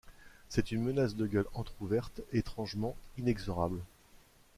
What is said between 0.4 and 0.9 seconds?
C’est une